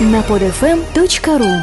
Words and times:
на 0.00 0.20
podfm.ru 0.22 1.62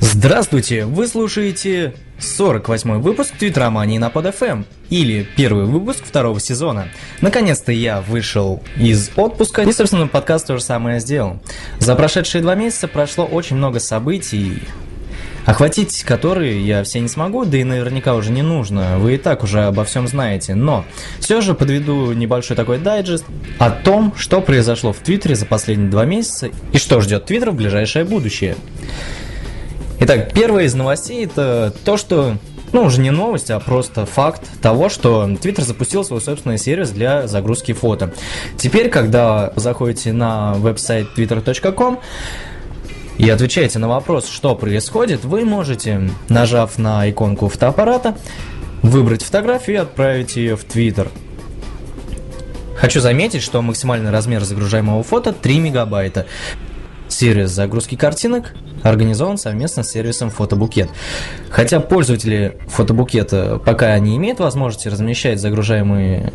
Здравствуйте! 0.00 0.84
Вы 0.84 1.06
слушаете 1.06 1.94
48 2.18 3.00
выпуск 3.00 3.32
Твитромании 3.38 3.96
на 3.96 4.08
PodFM 4.08 4.66
или 4.90 5.26
первый 5.36 5.64
выпуск 5.64 6.04
второго 6.04 6.40
сезона. 6.40 6.88
Наконец-то 7.22 7.72
я 7.72 8.02
вышел 8.02 8.62
из 8.76 9.10
отпуска 9.16 9.62
и, 9.62 9.72
собственно, 9.72 10.08
подкаст 10.08 10.46
то 10.46 10.58
же 10.58 10.62
самое 10.62 11.00
сделал. 11.00 11.40
За 11.78 11.94
прошедшие 11.94 12.42
два 12.42 12.54
месяца 12.54 12.86
прошло 12.86 13.24
очень 13.24 13.56
много 13.56 13.80
событий, 13.80 14.62
охватить 15.48 16.04
которые 16.04 16.60
я 16.60 16.84
все 16.84 17.00
не 17.00 17.08
смогу, 17.08 17.46
да 17.46 17.56
и 17.56 17.64
наверняка 17.64 18.14
уже 18.14 18.30
не 18.30 18.42
нужно, 18.42 18.98
вы 18.98 19.14
и 19.14 19.16
так 19.16 19.42
уже 19.42 19.64
обо 19.64 19.84
всем 19.84 20.06
знаете. 20.06 20.54
Но 20.54 20.84
все 21.20 21.40
же 21.40 21.54
подведу 21.54 22.12
небольшой 22.12 22.54
такой 22.54 22.78
дайджест 22.78 23.24
о 23.58 23.70
том, 23.70 24.12
что 24.14 24.42
произошло 24.42 24.92
в 24.92 24.98
Твиттере 24.98 25.34
за 25.34 25.46
последние 25.46 25.90
два 25.90 26.04
месяца 26.04 26.50
и 26.72 26.76
что 26.76 27.00
ждет 27.00 27.24
Твиттер 27.24 27.52
в 27.52 27.54
ближайшее 27.54 28.04
будущее. 28.04 28.56
Итак, 30.00 30.32
первая 30.34 30.66
из 30.66 30.74
новостей 30.74 31.24
это 31.24 31.72
то, 31.82 31.96
что 31.96 32.36
ну, 32.72 32.82
уже 32.82 33.00
не 33.00 33.10
новость, 33.10 33.50
а 33.50 33.58
просто 33.58 34.04
факт 34.04 34.42
того, 34.60 34.90
что 34.90 35.24
Twitter 35.24 35.62
запустил 35.62 36.04
свой 36.04 36.20
собственный 36.20 36.58
сервис 36.58 36.90
для 36.90 37.26
загрузки 37.26 37.72
фото. 37.72 38.12
Теперь, 38.58 38.90
когда 38.90 39.54
заходите 39.56 40.12
на 40.12 40.52
веб-сайт 40.54 41.08
twitter.com, 41.16 42.00
и 43.18 43.28
отвечаете 43.28 43.78
на 43.78 43.88
вопрос, 43.88 44.28
что 44.28 44.54
происходит, 44.54 45.24
вы 45.24 45.44
можете, 45.44 46.08
нажав 46.28 46.78
на 46.78 47.10
иконку 47.10 47.48
фотоаппарата, 47.48 48.16
выбрать 48.82 49.22
фотографию 49.22 49.76
и 49.76 49.80
отправить 49.80 50.36
ее 50.36 50.56
в 50.56 50.64
Twitter. 50.64 51.08
Хочу 52.76 53.00
заметить, 53.00 53.42
что 53.42 53.60
максимальный 53.60 54.12
размер 54.12 54.44
загружаемого 54.44 55.02
фото 55.02 55.32
3 55.32 55.58
мегабайта. 55.58 56.26
Сервис 57.08 57.50
загрузки 57.50 57.96
картинок 57.96 58.54
организован 58.84 59.36
совместно 59.38 59.82
с 59.82 59.90
сервисом 59.90 60.30
Фотобукет. 60.30 60.88
Хотя 61.50 61.80
пользователи 61.80 62.58
Фотобукета 62.68 63.58
пока 63.58 63.98
не 63.98 64.16
имеют 64.16 64.38
возможности 64.38 64.86
размещать 64.86 65.40
загружаемые 65.40 66.32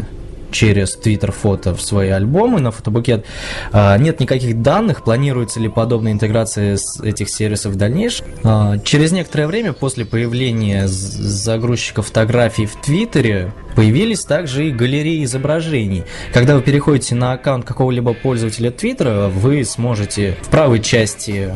через 0.54 0.98
Twitter 0.98 1.32
фото 1.32 1.76
в 1.76 1.82
свои 1.82 2.10
альбомы 2.10 2.62
на 2.62 2.72
фотобукет. 2.72 3.26
А, 3.74 3.98
нет 3.98 4.22
никаких 4.22 4.62
данных, 4.62 5.04
планируется 5.04 5.60
ли 5.60 5.68
подобная 5.68 6.14
интеграция 6.14 6.78
с 6.78 7.02
этих 7.02 7.30
сервисов 7.30 7.74
в 7.74 7.76
дальнейшем. 7.76 8.26
А, 8.44 8.78
через 8.78 9.12
некоторое 9.12 9.48
время 9.48 9.74
после 9.74 10.06
появления 10.06 10.88
загрузчика 10.88 12.02
фотографий 12.02 12.66
в 12.66 12.80
Твиттере 12.82 13.52
появились 13.76 14.24
также 14.24 14.68
и 14.68 14.72
галереи 14.72 15.24
изображений. 15.24 16.04
Когда 16.32 16.56
вы 16.56 16.62
переходите 16.62 17.16
на 17.16 17.34
аккаунт 17.34 17.66
какого-либо 17.66 18.14
пользователя 18.14 18.72
Твиттера, 18.72 19.28
вы 19.28 19.66
сможете 19.66 20.38
в 20.42 20.50
правой 20.50 20.80
части 20.80 21.52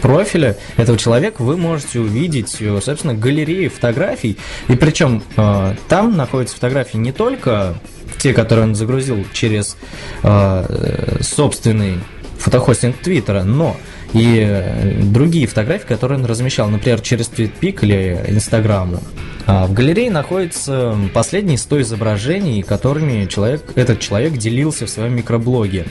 профиля 0.00 0.56
этого 0.76 0.98
человека 0.98 1.42
вы 1.42 1.56
можете 1.56 2.00
увидеть, 2.00 2.50
собственно, 2.50 3.14
галереи 3.14 3.68
фотографий. 3.68 4.36
И 4.68 4.76
причем 4.76 5.22
а, 5.36 5.74
там 5.88 6.16
находятся 6.16 6.56
фотографии 6.56 6.98
не 6.98 7.12
только 7.12 7.76
те, 8.22 8.32
которые 8.32 8.66
он 8.66 8.76
загрузил 8.76 9.26
через 9.32 9.76
э, 10.22 11.18
собственный 11.20 11.98
фотохостинг 12.38 12.96
Твиттера, 12.98 13.42
но 13.42 13.76
и 14.12 15.00
другие 15.02 15.48
фотографии, 15.48 15.86
которые 15.86 16.20
он 16.20 16.26
размещал, 16.26 16.68
например, 16.68 17.00
через 17.00 17.28
TweetPic 17.30 17.78
или 17.82 18.24
Инстаграму. 18.28 19.00
А 19.46 19.66
в 19.66 19.72
галерее 19.72 20.10
находятся 20.12 20.96
последние 21.12 21.58
100 21.58 21.80
изображений, 21.80 22.62
которыми 22.62 23.26
человек, 23.26 23.64
этот 23.74 23.98
человек 23.98 24.34
делился 24.34 24.86
в 24.86 24.90
своем 24.90 25.16
микроблоге. 25.16 25.86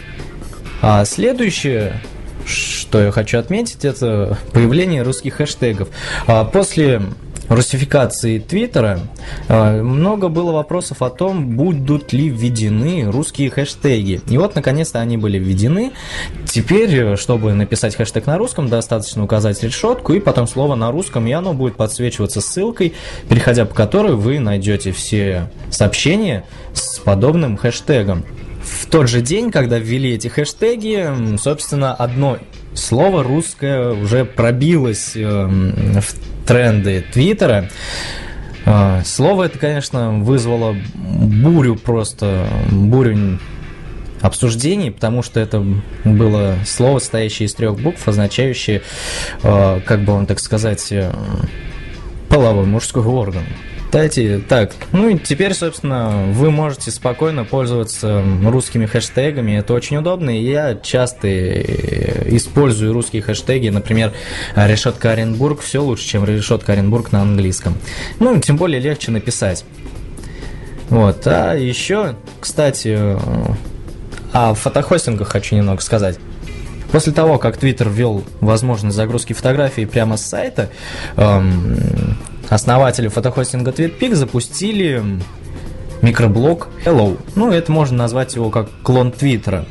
А 0.82 1.04
следующее, 1.04 2.00
что 2.45 3.02
я 3.02 3.12
хочу 3.12 3.40
отметить, 3.40 3.84
это 3.84 4.38
появление 4.54 5.02
русских 5.02 5.36
хэштегов. 5.36 5.90
А 6.28 6.45
после 6.45 7.02
русификации 7.52 8.39
Твиттера 8.39 9.00
э, 9.48 9.82
много 9.82 10.30
было 10.30 10.52
вопросов 10.52 11.02
о 11.02 11.10
том, 11.10 11.56
будут 11.56 12.14
ли 12.14 12.30
введены 12.30 13.12
русские 13.12 13.50
хэштеги. 13.50 14.22
И 14.28 14.38
вот, 14.38 14.56
наконец-то, 14.56 15.00
они 15.00 15.17
были 15.17 15.38
введены. 15.38 15.92
Теперь, 16.45 17.17
чтобы 17.17 17.54
написать 17.54 17.95
хэштег 17.95 18.26
на 18.26 18.38
русском, 18.38 18.70
достаточно 18.70 19.23
указать 19.23 19.61
решетку 19.64 20.14
и 20.14 20.20
потом 20.20 20.48
слово 20.48 20.76
на 20.76 20.92
русском, 20.92 21.28
и 21.28 21.32
оно 21.32 21.54
будет 21.54 21.76
подсвечиваться 21.76 22.42
ссылкой, 22.42 22.94
переходя 23.28 23.66
по 23.66 23.76
которой 23.76 24.16
вы 24.16 24.40
найдете 24.40 24.92
все 24.92 25.50
сообщения 25.70 26.45
с 26.73 27.00
подобным 27.00 27.58
хэштегом. 27.58 28.23
В 28.64 28.86
тот 28.86 29.10
же 29.10 29.22
день, 29.22 29.52
когда 29.52 29.78
ввели 29.80 30.14
эти 30.14 30.28
хэштеги, 30.28 31.38
собственно, 31.38 31.94
одно 31.94 32.38
слово 32.73 33.23
русское 33.23 33.92
уже 33.92 34.23
пробилось 34.23 35.14
эм, 35.16 36.00
в 36.00 36.30
тренды 36.52 37.06
Твиттера. 37.14 37.70
А, 38.66 39.02
слово 39.06 39.44
это, 39.44 39.58
конечно, 39.58 40.12
вызвало 40.20 40.76
бурю 40.94 41.78
просто, 41.78 42.45
бурю 42.70 43.39
обсуждений, 44.20 44.92
потому 44.92 45.23
что 45.23 45.40
это 45.40 45.66
было 46.04 46.56
слово, 46.66 47.00
состоящее 47.00 47.48
из 47.48 47.56
трех 47.56 47.80
букв, 47.80 48.06
означающее, 48.06 48.82
а, 49.44 49.80
как 49.80 50.04
бы 50.04 50.14
он 50.14 50.26
так 50.26 50.40
сказать, 50.40 50.92
э, 50.92 51.11
половой 52.30 52.66
мужской 52.66 53.04
орган. 53.04 53.45
Кстати, 53.92 54.42
так, 54.48 54.72
ну 54.94 55.10
и 55.10 55.20
теперь, 55.20 55.54
собственно, 55.54 56.28
вы 56.32 56.50
можете 56.50 56.92
спокойно 56.92 57.44
пользоваться 57.44 58.24
русскими 58.42 58.86
хэштегами, 58.86 59.58
это 59.58 59.74
очень 59.74 59.98
удобно, 59.98 60.30
и 60.30 60.42
я 60.42 60.76
часто 60.76 61.28
э, 61.28 62.34
использую 62.34 62.94
русские 62.94 63.22
хэштеги, 63.22 63.68
например, 63.68 64.14
решетка 64.56 65.12
Оренбург, 65.12 65.60
все 65.60 65.84
лучше, 65.84 66.08
чем 66.08 66.24
решетка 66.24 66.72
Оренбург 66.72 67.12
на 67.12 67.22
английском. 67.22 67.76
Ну, 68.20 68.40
тем 68.40 68.56
более 68.56 68.80
легче 68.80 69.12
написать. 69.12 69.66
Вот, 70.88 71.28
а 71.28 71.56
еще, 71.56 72.16
кстати, 72.40 72.96
э, 72.98 73.18
о 74.32 74.54
фотохостингах 74.54 75.28
хочу 75.28 75.58
немного 75.58 75.82
сказать. 75.82 76.18
После 76.94 77.12
того, 77.12 77.38
как 77.40 77.58
Twitter 77.62 77.94
ввел 77.94 78.23
возможность 78.40 78.96
загрузки 78.96 79.34
фотографий 79.34 79.86
прямо 79.86 80.16
с 80.16 80.26
сайта, 80.26 80.70
эм, 81.18 82.18
основатели 82.52 83.08
фотохостинга 83.08 83.72
TweetPic 83.72 84.14
запустили 84.14 85.04
микроблог 86.02 86.67
Hello. 86.86 87.17
Ну, 87.36 87.52
это 87.52 87.72
можно 87.72 87.98
назвать 87.98 88.36
его 88.36 88.50
как 88.50 88.70
клон 88.84 89.12
Твиттера. 89.12 89.66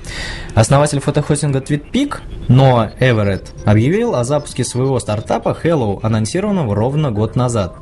Основатель 0.55 1.01
фотохостинга 1.01 1.59
TweetPic, 1.59 2.17
Ноа 2.49 2.93
Эверетт, 2.99 3.53
объявил 3.65 4.15
о 4.15 4.25
запуске 4.25 4.65
своего 4.65 4.99
стартапа 4.99 5.57
Hello, 5.63 6.01
анонсированного 6.03 6.75
ровно 6.75 7.11
год 7.11 7.37
назад. 7.37 7.75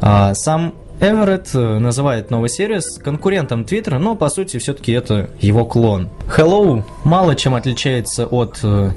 А, 0.00 0.34
сам 0.34 0.74
Эверетт 1.00 1.54
э, 1.54 1.78
называет 1.78 2.30
новый 2.30 2.50
сервис 2.50 2.98
конкурентом 3.02 3.64
Твиттера, 3.64 3.98
но 3.98 4.14
по 4.16 4.28
сути 4.28 4.58
все-таки 4.58 4.92
это 4.92 5.30
его 5.40 5.64
клон. 5.64 6.10
Hello 6.36 6.84
мало 7.04 7.34
чем 7.34 7.54
отличается 7.54 8.26
от 8.26 8.60
э, 8.62 8.90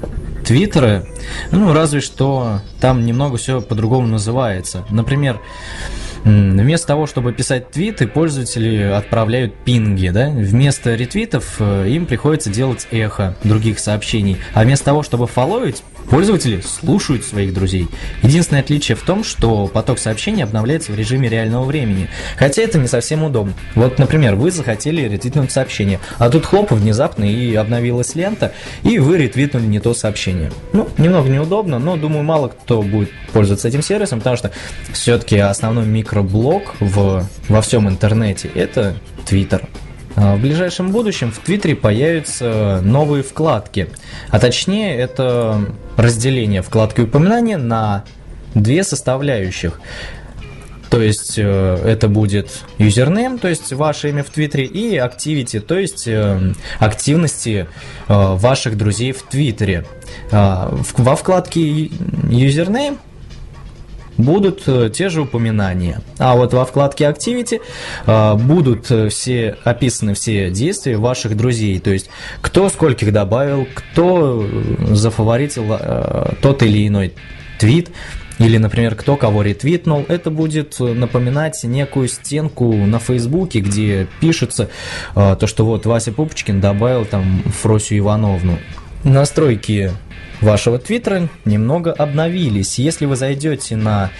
Твиттера, 0.44 1.06
ну 1.50 1.72
разве 1.72 2.00
что 2.00 2.60
там 2.78 3.06
немного 3.06 3.38
все 3.38 3.62
по-другому 3.62 4.06
называется. 4.06 4.84
Например, 4.90 5.40
Вместо 6.24 6.86
того, 6.86 7.06
чтобы 7.06 7.34
писать 7.34 7.70
твиты, 7.70 8.06
пользователи 8.06 8.78
отправляют 8.78 9.54
пинги, 9.56 10.08
да? 10.08 10.30
Вместо 10.30 10.94
ретвитов 10.94 11.56
э, 11.58 11.88
им 11.90 12.06
приходится 12.06 12.48
делать 12.48 12.88
эхо 12.90 13.36
других 13.44 13.78
сообщений. 13.78 14.38
А 14.54 14.62
вместо 14.62 14.86
того, 14.86 15.02
чтобы 15.02 15.26
фолловить, 15.26 15.82
Пользователи 16.14 16.60
слушают 16.60 17.24
своих 17.24 17.52
друзей. 17.52 17.88
Единственное 18.22 18.62
отличие 18.62 18.94
в 18.94 19.02
том, 19.02 19.24
что 19.24 19.66
поток 19.66 19.98
сообщений 19.98 20.44
обновляется 20.44 20.92
в 20.92 20.94
режиме 20.94 21.28
реального 21.28 21.64
времени. 21.64 22.08
Хотя 22.36 22.62
это 22.62 22.78
не 22.78 22.86
совсем 22.86 23.24
удобно. 23.24 23.52
Вот, 23.74 23.98
например, 23.98 24.36
вы 24.36 24.52
захотели 24.52 25.08
ретвитнуть 25.08 25.50
сообщение, 25.50 25.98
а 26.18 26.30
тут 26.30 26.46
хлоп 26.46 26.70
внезапно 26.70 27.24
и 27.24 27.56
обновилась 27.56 28.14
лента, 28.14 28.52
и 28.84 29.00
вы 29.00 29.18
ретвитнули 29.18 29.66
не 29.66 29.80
то 29.80 29.92
сообщение. 29.92 30.52
Ну, 30.72 30.88
немного 30.98 31.28
неудобно, 31.28 31.80
но 31.80 31.96
думаю, 31.96 32.22
мало 32.22 32.46
кто 32.46 32.80
будет 32.80 33.10
пользоваться 33.32 33.66
этим 33.66 33.82
сервисом, 33.82 34.20
потому 34.20 34.36
что 34.36 34.52
все-таки 34.92 35.38
основной 35.38 35.84
микроблок 35.84 36.76
в, 36.78 37.26
во 37.48 37.60
всем 37.60 37.88
интернете 37.88 38.48
это 38.54 38.94
Twitter. 39.28 39.66
А, 40.16 40.36
в 40.36 40.40
ближайшем 40.40 40.90
будущем 40.90 41.32
в 41.32 41.38
Твиттере 41.38 41.74
появятся 41.74 42.80
новые 42.82 43.22
вкладки. 43.22 43.88
А 44.30 44.38
точнее, 44.38 44.96
это 44.96 45.60
разделение 45.96 46.62
вкладки 46.62 47.02
упоминания 47.02 47.56
на 47.56 48.04
две 48.54 48.84
составляющих. 48.84 49.80
То 50.90 51.02
есть 51.02 51.34
э, 51.38 51.42
это 51.84 52.08
будет 52.08 52.62
юзернейм, 52.78 53.38
то 53.38 53.48
есть 53.48 53.72
ваше 53.72 54.10
имя 54.10 54.22
в 54.22 54.30
Твиттере, 54.30 54.64
и 54.64 54.96
activity, 54.96 55.58
то 55.58 55.76
есть 55.76 56.06
э, 56.06 56.52
активности 56.78 57.66
э, 58.06 58.34
ваших 58.36 58.76
друзей 58.76 59.10
в 59.10 59.22
Твиттере. 59.22 59.86
Во 60.30 61.16
вкладке 61.16 61.90
юзернейм 62.30 62.98
будут 64.16 64.62
э, 64.66 64.90
те 64.92 65.08
же 65.08 65.22
упоминания. 65.22 66.00
А 66.18 66.36
вот 66.36 66.52
во 66.52 66.64
вкладке 66.64 67.04
Activity 67.04 67.60
э, 68.06 68.34
будут 68.34 68.86
все 69.12 69.56
описаны 69.64 70.14
все 70.14 70.50
действия 70.50 70.96
ваших 70.96 71.36
друзей. 71.36 71.78
То 71.80 71.90
есть, 71.90 72.10
кто 72.40 72.68
скольких 72.68 73.12
добавил, 73.12 73.66
кто 73.74 74.46
зафаворитил 74.90 75.78
тот 76.40 76.62
или 76.62 76.86
иной 76.86 77.12
твит. 77.58 77.90
Или, 78.38 78.58
например, 78.58 78.96
кто 78.96 79.16
кого 79.16 79.42
ретвитнул, 79.42 80.04
это 80.08 80.30
будет 80.30 80.80
напоминать 80.80 81.62
некую 81.62 82.08
стенку 82.08 82.72
на 82.72 82.98
Фейсбуке, 82.98 83.60
где 83.60 84.08
пишется 84.20 84.70
э, 85.14 85.36
то, 85.38 85.46
что 85.46 85.64
вот 85.64 85.86
Вася 85.86 86.12
Пупочкин 86.12 86.60
добавил 86.60 87.04
там 87.04 87.42
Фросю 87.44 87.96
Ивановну. 87.98 88.58
Настройки 89.04 89.92
вашего 90.40 90.78
твиттера 90.78 91.28
немного 91.44 91.92
обновились. 91.92 92.78
Если 92.78 93.04
вы 93.04 93.16
зайдете 93.16 93.76
на 93.76 94.10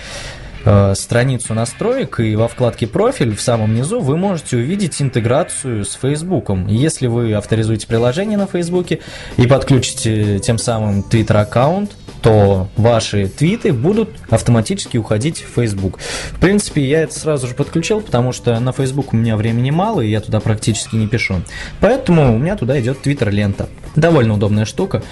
э, 0.65 0.95
страницу 0.95 1.55
настроек 1.55 2.21
и 2.21 2.37
во 2.37 2.49
вкладке 2.49 2.87
профиль 2.87 3.35
в 3.35 3.41
самом 3.41 3.75
низу 3.75 4.01
вы 4.01 4.19
можете 4.19 4.59
увидеть 4.59 5.01
интеграцию 5.01 5.87
с 5.87 5.95
Фейсбуком. 5.95 6.67
Если 6.67 7.07
вы 7.07 7.33
авторизуете 7.33 7.87
приложение 7.87 8.37
на 8.37 8.47
Фейсбуке 8.47 9.01
и 9.39 9.47
подключите 9.47 10.39
тем 10.41 10.59
самым 10.59 11.01
Twitter 11.01 11.41
аккаунт, 11.41 11.93
то 12.25 12.69
ваши 12.79 13.29
твиты 13.29 13.75
будут 13.75 14.09
автоматически 14.31 14.97
уходить 14.97 15.44
в 15.44 15.61
Facebook. 15.61 15.99
В 16.32 16.41
принципе, 16.41 16.82
я 16.82 17.03
это 17.03 17.12
сразу 17.12 17.47
же 17.47 17.55
подключил, 17.55 18.00
потому 18.00 18.32
что 18.32 18.59
на 18.61 18.73
Facebook 18.73 19.12
у 19.12 19.17
меня 19.17 19.37
времени 19.37 19.71
мало, 19.71 20.00
и 20.00 20.09
я 20.09 20.23
туда 20.23 20.41
практически 20.41 20.97
не 20.97 21.06
пишу. 21.06 21.43
Поэтому 21.81 22.35
у 22.35 22.38
меня 22.38 22.56
туда 22.56 22.81
идет 22.81 23.06
Twitter 23.06 23.31
лента. 23.31 23.69
Довольно 23.94 24.35
удобная 24.35 24.65
штука, 24.65 25.03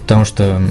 потому 0.00 0.24
что 0.24 0.62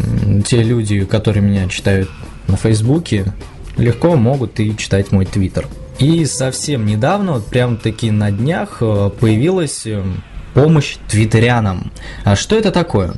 те 0.43 0.63
люди, 0.63 1.05
которые 1.05 1.43
меня 1.43 1.67
читают 1.69 2.09
на 2.47 2.57
Фейсбуке, 2.57 3.31
легко 3.77 4.15
могут 4.15 4.59
и 4.59 4.75
читать 4.75 5.11
мой 5.11 5.25
Твиттер. 5.25 5.67
И 5.99 6.25
совсем 6.25 6.87
недавно, 6.87 7.33
вот 7.33 7.45
прям 7.45 7.77
таки 7.77 8.09
на 8.09 8.31
днях, 8.31 8.77
э, 8.81 9.11
появилась 9.19 9.85
эм, 9.85 10.23
помощь 10.53 10.97
твиттерянам. 11.07 11.91
А 12.23 12.35
что 12.35 12.55
это 12.55 12.71
такое? 12.71 13.13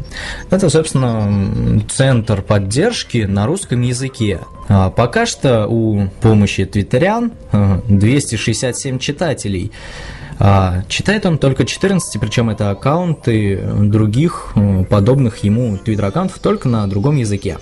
Это, 0.50 0.70
собственно, 0.70 1.82
центр 1.90 2.42
поддержки 2.42 3.20
на 3.20 3.46
русском 3.46 3.82
языке. 3.82 4.40
А 4.70 4.90
пока 4.90 5.26
что 5.26 5.68
у 5.68 6.08
помощи 6.22 6.66
твиттерян 6.66 7.32
267 7.52 8.96
э, 8.96 9.00
читателей. 9.00 9.72
А 10.40 10.84
читает 10.88 11.26
он 11.26 11.38
только 11.38 11.66
14, 11.66 12.20
причем 12.20 12.50
это 12.50 12.72
аккаунты 12.72 13.58
других 13.58 14.54
э, 14.56 14.84
подобных 14.86 15.44
ему 15.44 15.78
твиттер-аккаунтов 15.78 16.40
только 16.40 16.68
на 16.68 16.88
другом 16.88 17.18
языке. 17.18 17.58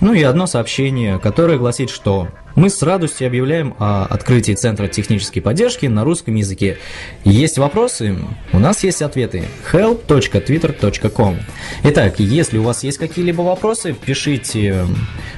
Ну 0.00 0.12
и 0.12 0.22
одно 0.22 0.46
сообщение, 0.46 1.18
которое 1.18 1.58
гласит, 1.58 1.90
что 1.90 2.28
мы 2.54 2.70
с 2.70 2.82
радостью 2.82 3.26
объявляем 3.26 3.74
о 3.78 4.04
открытии 4.04 4.52
Центра 4.52 4.86
технической 4.88 5.42
поддержки 5.42 5.86
на 5.86 6.04
русском 6.04 6.34
языке. 6.34 6.78
Есть 7.24 7.58
вопросы? 7.58 8.16
У 8.52 8.58
нас 8.58 8.84
есть 8.84 9.02
ответы. 9.02 9.44
help.twitter.com 9.72 11.36
Итак, 11.84 12.20
если 12.20 12.58
у 12.58 12.62
вас 12.62 12.84
есть 12.84 12.98
какие-либо 12.98 13.42
вопросы, 13.42 13.92
пишите 13.92 14.86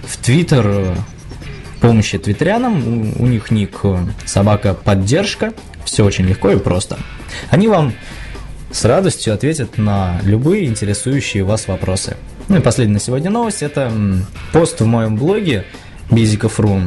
в 0.03 0.19
Twitter 0.21 0.95
помощи 1.81 2.19
твиттерянам, 2.19 3.15
у, 3.19 3.27
них 3.27 3.51
ник 3.51 3.81
собака 4.27 4.75
поддержка, 4.75 5.53
все 5.85 6.05
очень 6.05 6.27
легко 6.27 6.51
и 6.51 6.59
просто. 6.59 6.99
Они 7.51 7.69
вам 7.69 7.95
с 8.71 8.85
радостью 8.85 9.35
ответят 9.35 9.79
на 9.79 10.21
любые 10.25 10.67
интересующие 10.67 11.45
вас 11.45 11.69
вопросы. 11.69 12.17
Ну 12.49 12.57
и 12.57 12.61
последняя 12.61 12.95
на 12.95 13.01
сегодня 13.01 13.31
новость– 13.31 13.63
это 13.63 13.93
пост 14.53 14.81
в 14.81 14.87
моем 14.87 15.17
блоге 15.17 15.65
Бизиков.ру, 16.11 16.81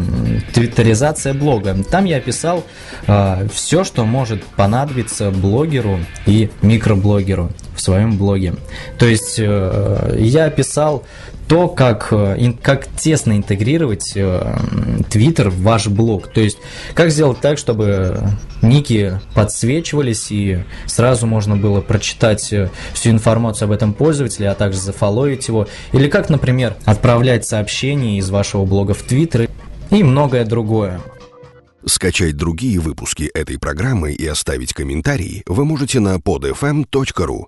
твиттеризация 0.53 1.33
блога. 1.33 1.75
Там 1.89 2.05
я 2.05 2.17
описал 2.17 2.59
э, 2.59 2.61
а, 3.07 3.47
все, 3.53 3.85
что 3.85 4.03
может 4.03 4.43
понадобиться 4.43 5.31
блогеру 5.31 5.99
и 6.25 6.49
микроблогеру 6.61 7.51
в 7.73 7.81
своем 7.81 8.17
блоге. 8.17 8.55
То 8.99 9.05
есть 9.05 9.35
э, 9.39 10.17
я 10.19 10.45
описал 10.45 11.05
то, 11.53 11.67
как, 11.67 12.07
э, 12.09 12.53
как 12.63 12.87
тесно 12.87 13.37
интегрировать 13.37 14.17
Twitter 14.17 15.49
в 15.51 15.61
ваш 15.61 15.85
блог. 15.85 16.33
То 16.33 16.41
есть, 16.41 16.57
как 16.95 17.11
сделать 17.11 17.41
так, 17.41 17.59
чтобы 17.59 18.27
ники 18.63 19.19
подсвечивались 19.35 20.31
и 20.31 20.63
сразу 20.87 21.27
можно 21.27 21.55
было 21.55 21.79
прочитать 21.81 22.51
э, 22.51 22.71
всю 22.95 23.11
информацию 23.11 23.67
об 23.67 23.71
этом 23.71 23.93
пользователе, 23.93 24.49
а 24.49 24.55
также 24.55 24.79
зафоловить 24.79 25.47
его. 25.47 25.67
Или 25.91 26.09
как, 26.09 26.31
например, 26.31 26.75
отправлять 26.85 27.45
сообщения 27.45 28.17
из 28.17 28.31
вашего 28.31 28.65
блога 28.65 28.95
в 28.95 29.05
Twitter 29.05 29.47
и 29.91 30.01
многое 30.01 30.45
другое. 30.45 31.01
Скачать 31.85 32.35
другие 32.35 32.79
выпуски 32.79 33.29
этой 33.31 33.59
программы 33.59 34.13
и 34.13 34.25
оставить 34.25 34.73
комментарии 34.73 35.43
вы 35.45 35.65
можете 35.65 35.99
на 35.99 36.15
podfm.ru 36.15 37.45